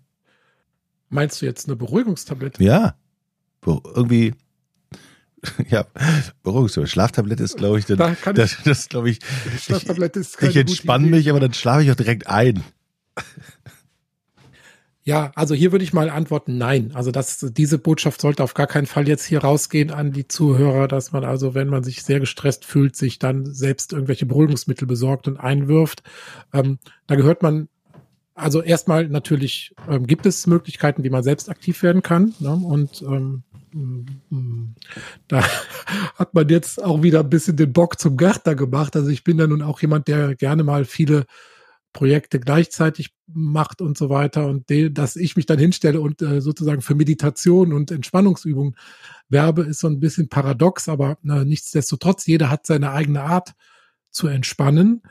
Meinst 1.10 1.42
du 1.42 1.46
jetzt 1.46 1.68
eine 1.68 1.76
Beruhigungstablette? 1.76 2.64
Ja. 2.64 2.96
Irgendwie 3.66 4.34
Ja, 5.70 5.86
Beruhigungsmittel. 6.44 6.88
Schlaftablette 6.88 7.44
ist, 7.44 7.58
glaube 7.58 7.80
ich, 7.80 7.86
dann, 7.86 7.98
da 7.98 8.34
das, 8.34 8.54
ich, 8.54 8.64
das 8.64 8.90
glaube 8.90 9.10
ich, 9.10 9.20
Schlaftablette 9.60 10.20
ist 10.20 10.42
ich, 10.42 10.50
ich 10.50 10.58
entspanne 10.58 11.08
mich, 11.08 11.30
aber 11.30 11.40
dann 11.40 11.54
schlafe 11.54 11.84
ich 11.84 11.92
auch 11.92 11.96
direkt 11.96 12.28
ein. 12.28 12.64
Ja, 15.08 15.32
also 15.36 15.56
hier 15.56 15.72
würde 15.72 15.86
ich 15.86 15.94
mal 15.94 16.10
antworten, 16.10 16.58
nein. 16.58 16.92
Also 16.94 17.12
das, 17.12 17.40
diese 17.52 17.78
Botschaft 17.78 18.20
sollte 18.20 18.44
auf 18.44 18.56
gar 18.56 18.68
keinen 18.68 18.88
Fall 18.88 19.08
jetzt 19.08 19.24
hier 19.24 19.40
rausgehen 19.40 19.90
an 19.90 20.12
die 20.12 20.28
Zuhörer, 20.28 20.90
dass 20.90 21.14
man 21.14 21.24
also, 21.24 21.56
wenn 21.56 21.70
man 21.70 21.82
sich 21.82 22.04
sehr 22.04 22.20
gestresst 22.20 22.66
fühlt, 22.66 22.98
sich 22.98 23.18
dann 23.18 23.46
selbst 23.46 23.94
irgendwelche 23.94 24.26
Beruhigungsmittel 24.26 24.86
besorgt 24.86 25.30
und 25.30 25.38
einwirft. 25.38 26.04
Ähm, 26.52 26.78
da 27.08 27.16
gehört 27.16 27.42
man, 27.42 27.70
also 28.36 28.62
erstmal 28.62 29.08
natürlich 29.08 29.74
ähm, 29.90 30.08
gibt 30.08 30.26
es 30.26 30.46
Möglichkeiten, 30.46 31.06
wie 31.06 31.10
man 31.10 31.24
selbst 31.24 31.50
aktiv 31.50 31.84
werden 31.84 32.04
kann. 32.04 32.34
Ne? 32.40 32.52
Und 32.52 33.02
ähm, 33.02 33.44
da 35.28 35.44
hat 36.16 36.34
man 36.34 36.50
jetzt 36.50 36.84
auch 36.84 37.04
wieder 37.04 37.22
ein 37.22 37.30
bisschen 37.30 37.56
den 37.56 37.74
Bock 37.74 38.00
zum 38.00 38.18
Gärtner 38.18 38.56
gemacht. 38.56 38.96
Also 38.96 39.10
ich 39.10 39.24
bin 39.24 39.38
da 39.38 39.48
nun 39.48 39.62
auch 39.62 39.82
jemand, 39.82 40.08
der 40.08 40.36
gerne 40.36 40.64
mal 40.64 40.86
viele 40.86 41.26
Projekte 41.94 42.40
gleichzeitig 42.40 43.14
macht 43.28 43.82
und 43.82 43.98
so 43.98 44.10
weiter 44.10 44.48
und 44.48 44.70
de, 44.70 44.90
dass 44.90 45.16
ich 45.16 45.36
mich 45.36 45.46
dann 45.46 45.58
hinstelle 45.58 46.00
und 46.00 46.22
äh, 46.22 46.42
sozusagen 46.42 46.82
für 46.82 46.96
Meditation 46.96 47.74
und 47.74 47.92
Entspannungsübungen 47.92 48.76
werbe, 49.30 49.64
ist 49.64 49.80
so 49.80 49.88
ein 49.88 50.00
bisschen 50.00 50.30
paradox, 50.30 50.90
aber 50.90 51.18
äh, 51.24 51.44
nichtsdestotrotz, 51.44 52.28
jeder 52.28 52.50
hat 52.50 52.66
seine 52.66 52.92
eigene 52.92 53.24
Art 53.24 53.54
zu 54.12 54.28
entspannen. 54.28 55.02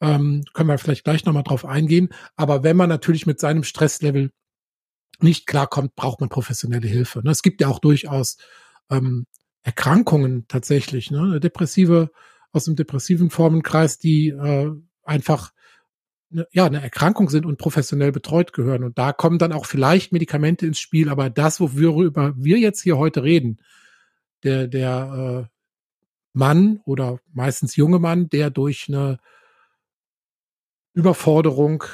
Ähm, 0.00 0.44
können 0.52 0.68
wir 0.68 0.78
vielleicht 0.78 1.04
gleich 1.04 1.24
nochmal 1.24 1.42
drauf 1.42 1.64
eingehen. 1.64 2.10
Aber 2.36 2.62
wenn 2.62 2.76
man 2.76 2.88
natürlich 2.88 3.26
mit 3.26 3.40
seinem 3.40 3.64
Stresslevel 3.64 4.30
nicht 5.22 5.46
klarkommt, 5.46 5.94
braucht 5.94 6.20
man 6.20 6.28
professionelle 6.28 6.86
Hilfe. 6.86 7.20
Ne? 7.22 7.30
Es 7.30 7.42
gibt 7.42 7.60
ja 7.60 7.68
auch 7.68 7.78
durchaus 7.78 8.36
ähm, 8.90 9.26
Erkrankungen 9.62 10.46
tatsächlich, 10.48 11.10
ne? 11.10 11.40
depressive 11.40 12.10
aus 12.52 12.64
dem 12.64 12.76
depressiven 12.76 13.30
Formenkreis, 13.30 13.98
die 13.98 14.28
äh, 14.28 14.70
einfach 15.04 15.52
ne, 16.30 16.46
ja 16.52 16.66
eine 16.66 16.82
Erkrankung 16.82 17.28
sind 17.28 17.46
und 17.46 17.58
professionell 17.58 18.12
betreut 18.12 18.52
gehören. 18.52 18.84
Und 18.84 18.98
da 18.98 19.12
kommen 19.12 19.38
dann 19.38 19.52
auch 19.52 19.66
vielleicht 19.66 20.12
Medikamente 20.12 20.66
ins 20.66 20.80
Spiel. 20.80 21.08
Aber 21.08 21.30
das, 21.30 21.60
worüber 21.60 22.34
wir 22.36 22.58
jetzt 22.58 22.82
hier 22.82 22.98
heute 22.98 23.22
reden, 23.22 23.60
der 24.42 24.66
der 24.66 25.46
äh, 25.46 25.56
Mann 26.32 26.80
oder 26.84 27.18
meistens 27.32 27.76
junge 27.76 27.98
Mann, 27.98 28.28
der 28.28 28.50
durch 28.50 28.86
eine 28.88 29.18
Überforderung 30.92 31.84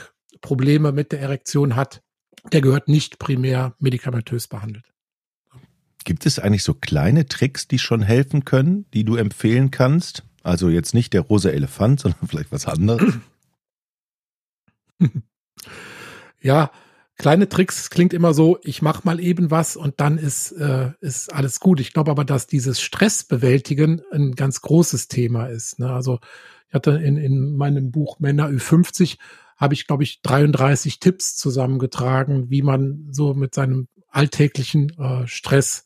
Probleme 0.40 0.92
mit 0.92 1.12
der 1.12 1.20
Erektion 1.20 1.76
hat, 1.76 2.02
der 2.52 2.60
gehört 2.60 2.88
nicht 2.88 3.18
primär 3.18 3.74
medikamentös 3.78 4.48
behandelt. 4.48 4.92
Gibt 6.04 6.24
es 6.24 6.38
eigentlich 6.38 6.62
so 6.62 6.74
kleine 6.74 7.26
Tricks, 7.26 7.66
die 7.66 7.80
schon 7.80 8.00
helfen 8.00 8.44
können, 8.44 8.86
die 8.94 9.04
du 9.04 9.16
empfehlen 9.16 9.72
kannst? 9.72 10.22
Also 10.44 10.68
jetzt 10.68 10.94
nicht 10.94 11.12
der 11.12 11.22
rosa 11.22 11.50
Elefant, 11.50 12.00
sondern 12.00 12.28
vielleicht 12.28 12.52
was 12.52 12.66
anderes? 12.66 13.14
ja, 16.40 16.70
kleine 17.18 17.48
Tricks 17.48 17.90
klingt 17.90 18.12
immer 18.12 18.34
so, 18.34 18.58
ich 18.62 18.82
mache 18.82 19.02
mal 19.04 19.18
eben 19.18 19.50
was 19.50 19.76
und 19.76 20.00
dann 20.00 20.16
ist, 20.16 20.52
äh, 20.52 20.92
ist 21.00 21.32
alles 21.32 21.58
gut. 21.58 21.80
Ich 21.80 21.92
glaube 21.92 22.12
aber, 22.12 22.24
dass 22.24 22.46
dieses 22.46 22.80
Stressbewältigen 22.80 24.02
ein 24.12 24.36
ganz 24.36 24.60
großes 24.60 25.08
Thema 25.08 25.46
ist. 25.46 25.80
Ne? 25.80 25.92
Also 25.92 26.20
ich 26.68 26.74
hatte 26.74 26.92
in, 26.92 27.16
in 27.16 27.56
meinem 27.56 27.90
Buch 27.90 28.20
Männer 28.20 28.48
Ü50 28.48 29.18
habe 29.56 29.74
ich, 29.74 29.86
glaube 29.86 30.02
ich, 30.02 30.20
33 30.22 31.00
Tipps 31.00 31.36
zusammengetragen, 31.36 32.50
wie 32.50 32.62
man 32.62 33.08
so 33.10 33.34
mit 33.34 33.54
seinem 33.54 33.88
alltäglichen 34.08 34.90
äh, 34.98 35.26
Stress 35.26 35.84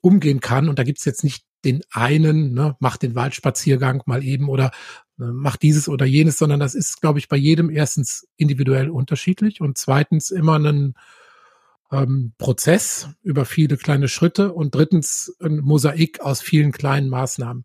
umgehen 0.00 0.40
kann. 0.40 0.68
Und 0.68 0.78
da 0.78 0.84
gibt's 0.84 1.04
jetzt 1.04 1.24
nicht 1.24 1.44
den 1.64 1.82
einen, 1.90 2.54
ne, 2.54 2.76
mach 2.80 2.96
den 2.96 3.14
Waldspaziergang 3.14 4.02
mal 4.06 4.24
eben 4.24 4.48
oder 4.48 4.70
äh, 5.18 5.24
mach 5.24 5.56
dieses 5.56 5.88
oder 5.88 6.06
jenes, 6.06 6.38
sondern 6.38 6.60
das 6.60 6.74
ist, 6.74 7.00
glaube 7.00 7.18
ich, 7.18 7.28
bei 7.28 7.36
jedem 7.36 7.70
erstens 7.70 8.28
individuell 8.36 8.88
unterschiedlich 8.88 9.60
und 9.60 9.76
zweitens 9.76 10.30
immer 10.30 10.58
ein 10.58 10.94
ähm, 11.92 12.32
Prozess 12.38 13.08
über 13.22 13.44
viele 13.44 13.76
kleine 13.76 14.08
Schritte 14.08 14.52
und 14.52 14.74
drittens 14.74 15.36
ein 15.40 15.58
Mosaik 15.58 16.20
aus 16.20 16.40
vielen 16.40 16.72
kleinen 16.72 17.08
Maßnahmen. 17.08 17.64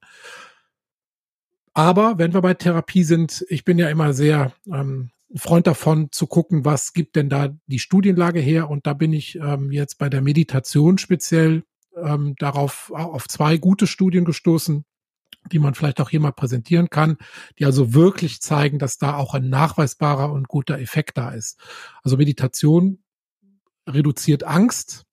Aber 1.73 2.17
wenn 2.17 2.33
wir 2.33 2.41
bei 2.41 2.53
Therapie 2.53 3.03
sind, 3.03 3.45
ich 3.49 3.65
bin 3.65 3.77
ja 3.77 3.89
immer 3.89 4.13
sehr 4.13 4.53
ähm, 4.71 5.11
Freund 5.35 5.67
davon 5.67 6.09
zu 6.11 6.27
gucken, 6.27 6.65
was 6.65 6.93
gibt 6.93 7.15
denn 7.15 7.29
da 7.29 7.49
die 7.67 7.79
Studienlage 7.79 8.39
her. 8.39 8.69
Und 8.69 8.85
da 8.85 8.93
bin 8.93 9.13
ich 9.13 9.35
ähm, 9.37 9.71
jetzt 9.71 9.97
bei 9.97 10.09
der 10.09 10.21
Meditation 10.21 10.97
speziell 10.97 11.63
ähm, 11.95 12.35
darauf 12.37 12.91
auf 12.93 13.27
zwei 13.27 13.57
gute 13.57 13.87
Studien 13.87 14.25
gestoßen, 14.25 14.85
die 15.51 15.59
man 15.59 15.73
vielleicht 15.73 15.99
auch 16.01 16.09
hier 16.09 16.19
mal 16.19 16.31
präsentieren 16.31 16.89
kann, 16.89 17.17
die 17.59 17.65
also 17.65 17.93
wirklich 17.93 18.41
zeigen, 18.41 18.79
dass 18.79 18.97
da 18.97 19.15
auch 19.15 19.33
ein 19.33 19.49
nachweisbarer 19.49 20.31
und 20.31 20.47
guter 20.47 20.79
Effekt 20.79 21.17
da 21.17 21.31
ist. 21.31 21.59
Also 22.03 22.17
Meditation 22.17 22.99
reduziert 23.87 24.43
Angst, 24.43 25.05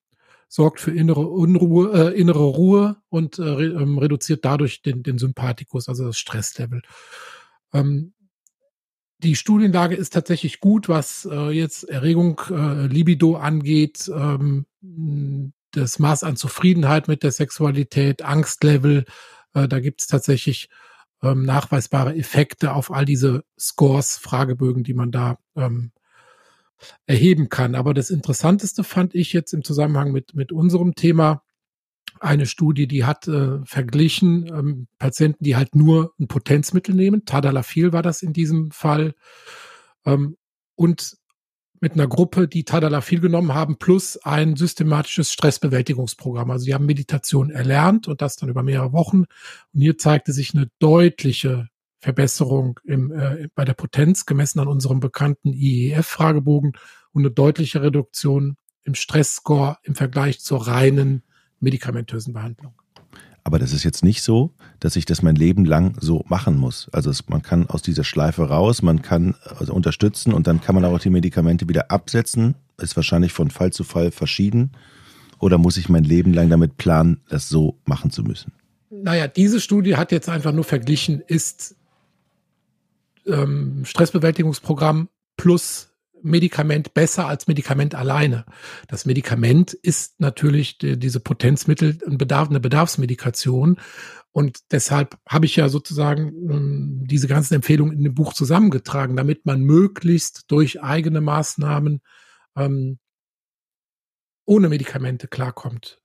sorgt 0.48 0.80
für 0.80 0.90
innere 0.90 1.26
Unruhe, 1.26 2.12
äh, 2.12 2.18
innere 2.18 2.44
Ruhe 2.44 2.96
und 3.08 3.38
äh, 3.38 3.42
ähm, 3.42 3.98
reduziert 3.98 4.44
dadurch 4.44 4.82
den, 4.82 5.02
den 5.02 5.18
Sympathikus, 5.18 5.88
also 5.88 6.04
das 6.04 6.18
Stresslevel. 6.18 6.82
Ähm, 7.72 8.12
die 9.22 9.36
Studienlage 9.36 9.94
ist 9.94 10.12
tatsächlich 10.12 10.60
gut, 10.60 10.88
was 10.88 11.28
äh, 11.30 11.50
jetzt 11.50 11.88
Erregung, 11.88 12.40
äh, 12.50 12.86
Libido 12.86 13.36
angeht, 13.36 14.10
ähm, 14.14 14.66
das 15.70 15.98
Maß 15.98 16.24
an 16.24 16.36
Zufriedenheit 16.36 17.08
mit 17.08 17.22
der 17.22 17.32
Sexualität, 17.32 18.22
Angstlevel. 18.22 19.04
Äh, 19.54 19.68
da 19.68 19.80
gibt 19.80 20.00
es 20.00 20.06
tatsächlich 20.06 20.68
ähm, 21.22 21.44
nachweisbare 21.44 22.14
Effekte 22.16 22.72
auf 22.74 22.90
all 22.90 23.04
diese 23.04 23.44
Scores, 23.58 24.16
Fragebögen, 24.16 24.82
die 24.82 24.94
man 24.94 25.12
da 25.12 25.38
ähm, 25.56 25.92
erheben 27.06 27.48
kann. 27.48 27.74
Aber 27.74 27.94
das 27.94 28.10
Interessanteste 28.10 28.82
fand 28.82 29.14
ich 29.14 29.32
jetzt 29.32 29.52
im 29.52 29.62
Zusammenhang 29.62 30.12
mit, 30.12 30.34
mit 30.34 30.50
unserem 30.52 30.94
Thema 30.94 31.42
eine 32.22 32.46
Studie, 32.46 32.86
die 32.86 33.04
hat 33.04 33.26
äh, 33.28 33.58
verglichen 33.64 34.46
ähm, 34.46 34.86
Patienten, 34.98 35.44
die 35.44 35.56
halt 35.56 35.74
nur 35.74 36.12
ein 36.20 36.28
Potenzmittel 36.28 36.94
nehmen, 36.94 37.24
Tadalafil 37.24 37.92
war 37.92 38.02
das 38.02 38.22
in 38.22 38.32
diesem 38.32 38.70
Fall, 38.70 39.14
ähm, 40.04 40.36
und 40.74 41.16
mit 41.80 41.94
einer 41.94 42.06
Gruppe, 42.06 42.46
die 42.46 42.64
Tadalafil 42.64 43.20
genommen 43.20 43.54
haben, 43.54 43.76
plus 43.76 44.16
ein 44.16 44.54
systematisches 44.54 45.32
Stressbewältigungsprogramm. 45.32 46.52
Also 46.52 46.64
sie 46.64 46.74
haben 46.74 46.86
Meditation 46.86 47.50
erlernt 47.50 48.06
und 48.06 48.22
das 48.22 48.36
dann 48.36 48.48
über 48.48 48.62
mehrere 48.62 48.92
Wochen. 48.92 49.24
Und 49.72 49.80
hier 49.80 49.98
zeigte 49.98 50.32
sich 50.32 50.54
eine 50.54 50.70
deutliche 50.78 51.66
Verbesserung 51.98 52.78
im, 52.84 53.10
äh, 53.10 53.48
bei 53.56 53.64
der 53.64 53.74
Potenz, 53.74 54.26
gemessen 54.26 54.60
an 54.60 54.68
unserem 54.68 55.00
bekannten 55.00 55.52
IEF-Fragebogen 55.52 56.74
und 57.10 57.22
eine 57.22 57.32
deutliche 57.32 57.82
Reduktion 57.82 58.56
im 58.84 58.94
Stressscore 58.94 59.78
im 59.82 59.96
Vergleich 59.96 60.40
zur 60.40 60.68
reinen 60.68 61.24
medikamentösen 61.62 62.34
Behandlung. 62.34 62.74
Aber 63.44 63.58
das 63.58 63.72
ist 63.72 63.82
jetzt 63.82 64.04
nicht 64.04 64.22
so, 64.22 64.52
dass 64.78 64.94
ich 64.94 65.04
das 65.04 65.22
mein 65.22 65.34
Leben 65.34 65.64
lang 65.64 65.96
so 66.00 66.24
machen 66.28 66.56
muss. 66.56 66.88
Also 66.92 67.10
es, 67.10 67.28
man 67.28 67.42
kann 67.42 67.66
aus 67.68 67.82
dieser 67.82 68.04
Schleife 68.04 68.48
raus, 68.48 68.82
man 68.82 69.02
kann 69.02 69.34
also 69.58 69.74
unterstützen 69.74 70.32
und 70.32 70.46
dann 70.46 70.60
kann 70.60 70.74
man 70.76 70.84
auch 70.84 71.00
die 71.00 71.10
Medikamente 71.10 71.68
wieder 71.68 71.90
absetzen. 71.90 72.54
Ist 72.78 72.94
wahrscheinlich 72.94 73.32
von 73.32 73.50
Fall 73.50 73.72
zu 73.72 73.82
Fall 73.82 74.10
verschieden. 74.12 74.72
Oder 75.40 75.58
muss 75.58 75.76
ich 75.76 75.88
mein 75.88 76.04
Leben 76.04 76.32
lang 76.32 76.50
damit 76.50 76.76
planen, 76.76 77.20
das 77.28 77.48
so 77.48 77.76
machen 77.84 78.12
zu 78.12 78.22
müssen? 78.22 78.52
Naja, 78.90 79.26
diese 79.26 79.60
Studie 79.60 79.96
hat 79.96 80.12
jetzt 80.12 80.28
einfach 80.28 80.52
nur 80.52 80.64
verglichen, 80.64 81.20
ist 81.26 81.74
ähm, 83.26 83.84
Stressbewältigungsprogramm 83.84 85.08
plus 85.36 85.91
Medikament 86.22 86.94
besser 86.94 87.26
als 87.26 87.46
Medikament 87.46 87.94
alleine. 87.94 88.44
Das 88.88 89.06
Medikament 89.06 89.72
ist 89.72 90.20
natürlich 90.20 90.78
die, 90.78 90.98
diese 90.98 91.20
Potenzmittel 91.20 91.98
ein 92.06 92.18
Bedarf, 92.18 92.48
eine 92.48 92.60
Bedarfsmedikation. 92.60 93.78
Und 94.32 94.72
deshalb 94.72 95.18
habe 95.28 95.46
ich 95.46 95.56
ja 95.56 95.68
sozusagen 95.68 96.28
ähm, 96.50 97.04
diese 97.06 97.28
ganzen 97.28 97.54
Empfehlungen 97.54 97.96
in 97.96 98.04
dem 98.04 98.14
Buch 98.14 98.32
zusammengetragen, 98.32 99.16
damit 99.16 99.44
man 99.44 99.62
möglichst 99.62 100.50
durch 100.50 100.82
eigene 100.82 101.20
Maßnahmen 101.20 102.00
ähm, 102.56 102.98
ohne 104.44 104.68
Medikamente 104.68 105.28
klarkommt. 105.28 106.00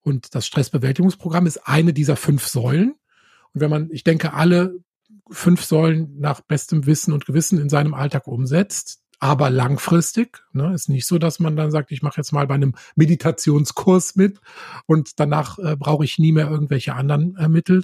Und 0.00 0.34
das 0.34 0.46
Stressbewältigungsprogramm 0.46 1.46
ist 1.46 1.58
eine 1.68 1.92
dieser 1.92 2.16
fünf 2.16 2.46
Säulen. 2.46 2.94
Und 3.52 3.60
wenn 3.60 3.70
man, 3.70 3.90
ich 3.90 4.04
denke, 4.04 4.32
alle 4.32 4.78
fünf 5.30 5.64
Säulen 5.64 6.18
nach 6.18 6.40
bestem 6.40 6.86
Wissen 6.86 7.12
und 7.12 7.26
Gewissen 7.26 7.60
in 7.60 7.68
seinem 7.68 7.94
Alltag 7.94 8.26
umsetzt, 8.26 9.02
aber 9.18 9.50
langfristig. 9.50 10.42
Ne? 10.52 10.72
Ist 10.72 10.88
nicht 10.88 11.06
so, 11.06 11.18
dass 11.18 11.40
man 11.40 11.56
dann 11.56 11.70
sagt, 11.70 11.90
ich 11.92 12.02
mache 12.02 12.18
jetzt 12.18 12.32
mal 12.32 12.46
bei 12.46 12.54
einem 12.54 12.74
Meditationskurs 12.96 14.16
mit 14.16 14.40
und 14.86 15.18
danach 15.18 15.58
äh, 15.58 15.76
brauche 15.76 16.04
ich 16.04 16.18
nie 16.18 16.32
mehr 16.32 16.48
irgendwelche 16.48 16.94
anderen 16.94 17.36
äh, 17.36 17.48
Mittel. 17.48 17.82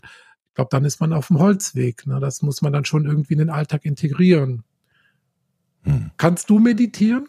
Ich 0.49 0.55
glaube, 0.55 0.69
dann 0.71 0.85
ist 0.85 1.01
man 1.01 1.13
auf 1.13 1.29
dem 1.29 1.41
Holzweg. 1.41 2.07
Ne? 2.07 2.21
Das 2.21 2.43
muss 2.43 2.63
man 2.63 2.73
dann 2.73 2.85
schon 2.85 3.07
irgendwie 3.07 3.35
in 3.35 3.41
den 3.41 3.51
Alltag 3.51 3.85
integrieren. 3.85 4.63
Hm. 5.83 6.13
Kannst 6.17 6.51
du 6.51 6.59
meditieren? 6.59 7.29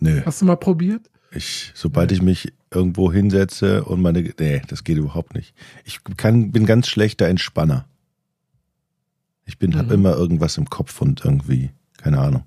Nö. 0.00 0.22
Hast 0.24 0.40
du 0.40 0.46
mal 0.46 0.56
probiert? 0.56 1.08
Ich, 1.30 1.72
sobald 1.74 2.10
ich 2.12 2.22
mich 2.22 2.52
irgendwo 2.72 3.12
hinsetze 3.12 3.84
und 3.84 4.00
meine, 4.00 4.22
nee, 4.38 4.62
das 4.66 4.84
geht 4.84 4.96
überhaupt 4.96 5.34
nicht. 5.34 5.54
Ich 5.84 6.00
kann, 6.16 6.52
bin 6.52 6.66
ganz 6.66 6.88
schlechter 6.88 7.26
Entspanner. 7.26 7.86
Ich 9.44 9.58
bin, 9.58 9.70
mhm. 9.70 9.76
habe 9.76 9.94
immer 9.94 10.14
irgendwas 10.14 10.56
im 10.56 10.68
Kopf 10.68 11.00
und 11.00 11.24
irgendwie, 11.24 11.70
keine 11.98 12.18
Ahnung. 12.18 12.44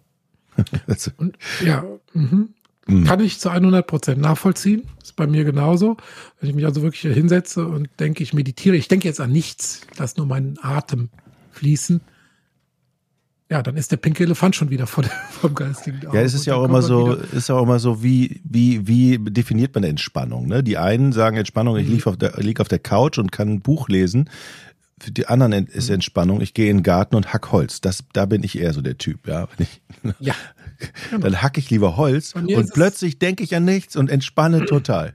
und, 1.18 1.38
ja, 1.64 1.84
mhm. 2.14 2.50
Mhm. 2.88 3.06
kann 3.06 3.20
ich 3.20 3.40
zu 3.40 3.50
100 3.50 3.86
Prozent 3.86 4.22
nachvollziehen. 4.22 4.84
Ist 5.02 5.16
bei 5.16 5.28
mir 5.28 5.44
genauso. 5.44 5.98
Wenn 6.40 6.50
ich 6.50 6.56
mich 6.56 6.66
also 6.66 6.82
wirklich 6.82 7.14
hinsetze 7.14 7.66
und 7.66 7.90
denke, 8.00 8.24
ich 8.24 8.34
meditiere, 8.34 8.76
ich 8.76 8.88
denke 8.88 9.08
jetzt 9.08 9.22
an 9.22 9.32
nichts, 9.32 9.82
lass 9.98 10.18
nur 10.18 10.26
meinen 10.26 10.58
Atem 10.62 11.10
fließen. 11.52 12.02
Ja, 13.50 13.62
dann 13.62 13.76
ist 13.76 13.92
der 13.92 13.98
pinke 13.98 14.24
Elefant 14.24 14.56
schon 14.56 14.70
wieder 14.70 14.88
vor 14.88 15.04
der, 15.04 15.12
vom 15.30 15.54
geistigen 15.54 16.08
Auge. 16.08 16.18
Ja, 16.18 16.24
es 16.24 16.34
ist 16.34 16.46
ja 16.46 16.56
auch 16.56 16.64
immer 16.64 16.82
so, 16.82 17.14
ist 17.14 17.52
auch 17.52 17.64
immer 17.64 17.80
so, 17.80 18.02
wie, 18.02 18.42
wie, 18.46 18.88
wie 18.88 19.18
definiert 19.20 19.76
man 19.76 19.84
Entspannung? 19.84 20.48
Ne? 20.48 20.64
Die 20.64 20.78
einen 20.78 21.12
sagen 21.12 21.38
Entspannung, 21.38 21.78
ich 21.78 21.86
mhm. 21.86 21.94
liege 21.94 22.10
auf, 22.10 22.18
der, 22.18 22.34
lieg 22.38 22.62
auf 22.62 22.70
der 22.70 22.80
Couch 22.80 23.18
und 23.18 23.32
kann 23.32 23.50
ein 23.50 23.62
Buch 23.62 23.90
lesen 23.90 24.30
für 25.02 25.12
die 25.12 25.28
anderen 25.28 25.68
ist 25.68 25.90
mhm. 25.90 25.96
Entspannung, 25.96 26.42
ich 26.42 26.54
gehe 26.54 26.70
in 26.70 26.78
den 26.78 26.84
Garten 26.84 27.16
und 27.16 27.34
hack 27.34 27.52
Holz. 27.52 27.82
Das, 27.82 28.04
da 28.14 28.26
bin 28.26 28.44
ich 28.44 28.60
eher 28.60 28.74
so 28.74 28.82
der 28.82 28.98
Typ, 28.98 29.28
ja. 29.28 29.48
Ich, 29.58 29.82
ja. 30.20 30.36
Dann 31.12 31.42
hacke 31.42 31.60
ich 31.60 31.70
lieber 31.70 31.98
Holz 31.98 32.34
und 32.34 32.48
plötzlich 32.74 33.20
denke 33.20 33.44
ich 33.44 33.56
an 33.56 33.66
nichts 33.66 33.96
und 33.96 34.10
entspanne 34.10 34.66
total. 34.66 35.14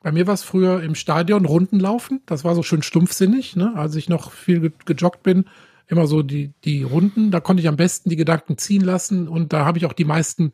Bei 0.00 0.12
mir 0.12 0.26
war 0.26 0.34
es 0.34 0.42
früher 0.42 0.82
im 0.82 0.94
Stadion 0.94 1.46
Runden 1.46 1.80
laufen. 1.80 2.20
Das 2.26 2.44
war 2.44 2.54
so 2.54 2.62
schön 2.62 2.82
stumpfsinnig, 2.82 3.56
ne? 3.56 3.72
als 3.74 3.94
ich 3.96 4.08
noch 4.08 4.32
viel 4.32 4.72
gejoggt 4.84 5.22
bin. 5.22 5.46
Immer 5.86 6.06
so 6.06 6.22
die, 6.22 6.52
die 6.64 6.82
Runden. 6.82 7.30
Da 7.30 7.40
konnte 7.40 7.62
ich 7.62 7.68
am 7.68 7.76
besten 7.76 8.10
die 8.10 8.16
Gedanken 8.16 8.58
ziehen 8.58 8.82
lassen 8.82 9.28
und 9.28 9.52
da 9.52 9.64
habe 9.64 9.78
ich 9.78 9.86
auch 9.86 9.92
die 9.92 10.04
meisten 10.04 10.52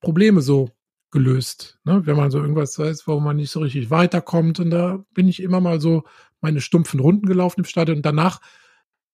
Probleme 0.00 0.42
so 0.42 0.70
gelöst. 1.10 1.78
Ne? 1.84 2.02
Wenn 2.04 2.16
man 2.16 2.30
so 2.30 2.38
irgendwas 2.38 2.78
weiß, 2.78 3.06
wo 3.06 3.20
man 3.20 3.36
nicht 3.36 3.50
so 3.50 3.60
richtig 3.60 3.90
weiterkommt. 3.90 4.60
Und 4.60 4.70
da 4.70 5.04
bin 5.14 5.28
ich 5.28 5.42
immer 5.42 5.60
mal 5.60 5.80
so 5.80 6.04
meine 6.40 6.60
stumpfen 6.60 7.00
Runden 7.00 7.26
gelaufen 7.26 7.60
im 7.60 7.64
Stadion 7.64 7.98
und 7.98 8.06
danach 8.06 8.40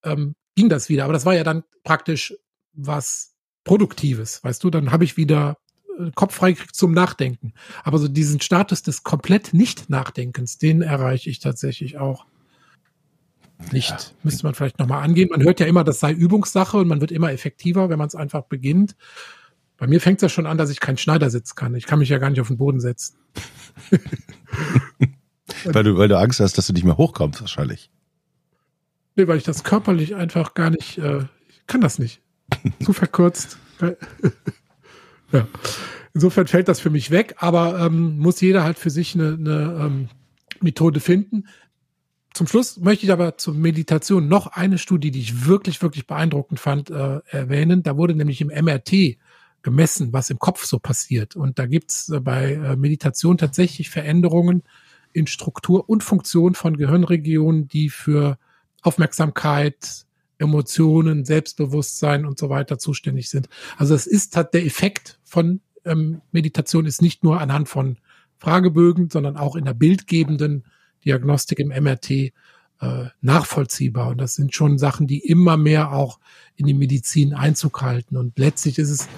ähm, 0.05 0.35
ging 0.55 0.69
das 0.69 0.89
wieder. 0.89 1.05
Aber 1.05 1.13
das 1.13 1.27
war 1.27 1.35
ja 1.35 1.45
dann 1.45 1.65
praktisch 1.85 2.35
was 2.73 3.35
Produktives, 3.65 4.43
weißt 4.45 4.63
du? 4.63 4.71
Dann 4.71 4.93
habe 4.93 5.05
ich 5.05 5.17
wieder 5.17 5.59
äh, 5.99 6.11
Kopf 6.15 6.35
frei 6.35 6.53
kriegt 6.53 6.75
zum 6.75 6.93
Nachdenken. 6.93 7.53
Aber 7.85 7.99
so 7.99 8.09
diesen 8.09 8.41
Status 8.41 8.83
des 8.83 9.03
komplett 9.03 9.55
Nicht-Nachdenkens, 9.55 10.59
den 10.59 10.83
erreiche 10.83 11.31
ich 11.31 11.41
tatsächlich 11.41 11.99
auch 11.99 12.27
nicht. 13.73 13.91
Ja. 13.91 13.99
Müsste 14.23 14.45
man 14.45 14.55
vielleicht 14.55 14.79
nochmal 14.79 15.03
angehen. 15.03 15.31
Man 15.31 15.43
hört 15.43 15.61
ja 15.61 15.67
immer, 15.67 15.85
das 15.85 16.01
sei 16.01 16.13
Übungssache 16.13 16.77
und 16.77 16.89
man 16.89 17.01
wird 17.01 17.11
immer 17.11 17.33
effektiver, 17.33 17.89
wenn 17.89 17.99
man 17.99 18.09
es 18.09 18.15
einfach 18.15 18.43
beginnt. 18.43 18.97
Bei 19.79 19.87
mir 19.87 20.01
fängt 20.01 20.19
es 20.19 20.23
ja 20.23 20.29
schon 20.29 20.47
an, 20.47 20.59
dass 20.59 20.71
ich 20.71 20.81
keinen 20.81 20.97
Schneidersitz 20.97 21.55
kann. 21.55 21.75
Ich 21.75 21.87
kann 21.87 21.99
mich 21.99 22.09
ja 22.09 22.19
gar 22.19 22.31
nicht 22.31 22.41
auf 22.41 22.49
den 22.49 22.57
Boden 22.57 22.81
setzen. 22.81 23.17
weil, 25.75 25.85
du, 25.85 25.97
weil 25.97 26.09
du 26.09 26.19
Angst 26.19 26.41
hast, 26.41 26.59
dass 26.59 26.67
du 26.67 26.73
nicht 26.73 26.85
mehr 26.85 26.97
hochkommst, 26.97 27.41
wahrscheinlich. 27.41 27.91
Nee, 29.17 29.27
weil 29.29 29.39
ich 29.39 29.45
das 29.45 29.65
körperlich 29.65 30.15
einfach 30.15 30.55
gar 30.55 30.71
nicht, 30.71 30.99
äh, 30.99 31.25
ich 31.49 31.67
kann 31.67 31.81
das 31.81 31.99
nicht. 31.99 32.21
Zu 32.85 32.93
verkürzt. 32.93 33.59
ja. 35.33 35.49
Insofern 36.15 36.47
fällt 36.47 36.69
das 36.69 36.81
für 36.81 36.91
mich 36.91 37.11
weg, 37.11 37.37
aber 37.39 37.79
ähm, 37.79 38.19
muss 38.19 38.41
jeder 38.41 38.65
halt 38.65 38.79
für 38.79 38.91
sich 38.91 39.15
eine, 39.15 39.35
eine 39.35 39.79
ähm, 39.85 40.09
Methode 40.63 41.01
finden. 41.01 41.45
Zum 42.33 42.47
Schluss 42.47 42.79
möchte 42.79 43.07
ich 43.07 43.13
aber 43.13 43.39
zur 43.39 43.55
Meditation 43.55 44.29
noch 44.29 44.47
eine 44.47 44.79
Studie, 44.79 45.11
die 45.11 45.21
ich 45.21 45.47
wirklich, 45.47 45.81
wirklich 45.83 46.07
beeindruckend 46.07 46.61
fand, 46.61 46.91
äh, 46.91 47.21
erwähnen. 47.31 47.83
Da 47.83 47.97
wurde 47.97 48.15
nämlich 48.15 48.41
im 48.41 48.49
MRT 48.49 49.19
gemessen, 49.63 50.13
was 50.13 50.31
im 50.31 50.39
Kopf 50.39 50.65
so 50.65 50.79
passiert. 50.79 51.35
Und 51.35 51.59
da 51.59 51.67
gibt's 51.67 52.09
äh, 52.11 52.21
bei 52.21 52.53
äh, 52.53 52.77
Meditation 52.77 53.39
tatsächlich 53.39 53.91
Veränderungen 53.91 54.63
in 55.17 55.27
Struktur 55.27 55.89
und 55.89 56.05
Funktion 56.05 56.55
von 56.55 56.77
Gehirnregionen, 56.77 57.69
die 57.69 57.89
für 57.89 58.39
Aufmerksamkeit, 58.83 60.05
Emotionen, 60.39 61.25
Selbstbewusstsein 61.25 62.27
und 62.27 62.39
so 62.39 62.51
weiter 62.51 62.79
zuständig 62.79 63.31
sind. 63.31 63.49
Also 63.79 63.95
es 63.95 64.07
ist 64.07 64.37
hat 64.37 64.53
der 64.53 64.67
Effekt 64.67 65.19
von 65.25 65.61
ähm, 65.87 66.21
Meditation 66.33 66.85
ist 66.85 67.01
nicht 67.01 67.25
nur 67.25 67.41
anhand 67.41 67.69
von 67.69 67.97
Fragebögen, 68.37 69.09
sondern 69.09 69.39
auch 69.39 69.57
in 69.57 69.65
der 69.65 69.73
bildgebenden 69.73 70.65
Diagnostik 71.05 71.61
im 71.61 71.69
MRT 71.69 72.11
äh, 72.11 72.33
nachvollziehbar. 73.23 74.09
Und 74.09 74.19
das 74.19 74.35
sind 74.35 74.55
schon 74.55 74.77
Sachen, 74.77 75.07
die 75.07 75.21
immer 75.21 75.57
mehr 75.57 75.93
auch 75.93 76.19
in 76.57 76.67
die 76.67 76.75
Medizin 76.75 77.33
Einzug 77.33 77.81
halten. 77.81 78.19
Und 78.19 78.39
letztlich 78.39 78.79
ist 78.79 78.91
es 78.91 79.09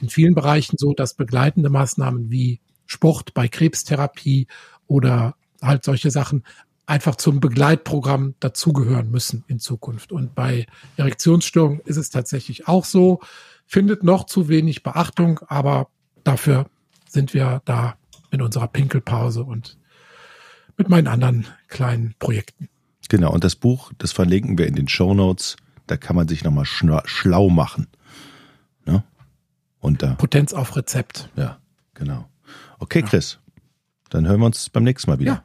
in 0.00 0.08
vielen 0.08 0.34
Bereichen 0.34 0.76
so, 0.78 0.94
dass 0.94 1.14
begleitende 1.14 1.70
Maßnahmen 1.70 2.30
wie 2.30 2.60
Sport 2.86 3.34
bei 3.34 3.48
Krebstherapie 3.48 4.46
oder 4.86 5.34
halt 5.62 5.84
solche 5.84 6.10
Sachen 6.10 6.44
einfach 6.86 7.16
zum 7.16 7.40
Begleitprogramm 7.40 8.34
dazugehören 8.40 9.10
müssen 9.10 9.44
in 9.46 9.60
Zukunft. 9.60 10.10
Und 10.10 10.34
bei 10.34 10.66
Erektionsstörungen 10.96 11.80
ist 11.80 11.98
es 11.98 12.10
tatsächlich 12.10 12.66
auch 12.66 12.84
so, 12.84 13.20
findet 13.66 14.02
noch 14.02 14.24
zu 14.24 14.48
wenig 14.48 14.82
Beachtung, 14.82 15.40
aber 15.48 15.88
dafür 16.24 16.66
sind 17.08 17.34
wir 17.34 17.60
da 17.66 17.96
in 18.30 18.40
unserer 18.40 18.68
Pinkelpause 18.68 19.44
und 19.44 19.78
mit 20.78 20.88
meinen 20.88 21.08
anderen 21.08 21.46
kleinen 21.68 22.14
Projekten. 22.18 22.68
Genau, 23.08 23.32
und 23.32 23.44
das 23.44 23.56
Buch, 23.56 23.92
das 23.98 24.12
verlinken 24.12 24.58
wir 24.58 24.66
in 24.66 24.74
den 24.74 24.88
Show 24.88 25.14
Notes. 25.14 25.56
Da 25.86 25.96
kann 25.96 26.16
man 26.16 26.28
sich 26.28 26.44
nochmal 26.44 26.66
schlau 26.66 27.48
machen. 27.48 27.86
Ne? 28.84 29.02
Und 29.80 30.02
da. 30.02 30.14
Potenz 30.14 30.52
auf 30.52 30.76
Rezept. 30.76 31.30
Ja, 31.36 31.58
genau. 31.94 32.28
Okay, 32.78 33.02
Chris. 33.02 33.38
Dann 34.10 34.26
hören 34.26 34.40
wir 34.40 34.46
uns 34.46 34.70
beim 34.70 34.84
nächsten 34.84 35.10
Mal 35.10 35.18
wieder. 35.18 35.32
Ja. 35.32 35.44